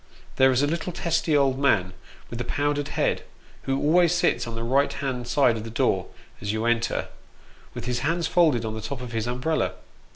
[0.37, 1.93] There is a little testy old man,
[2.31, 3.21] with a powdered head,
[3.65, 6.07] who always sits on the right hand side of the door
[6.41, 7.09] as you enter,
[7.75, 9.75] with his hands folded on the top of his umbrella.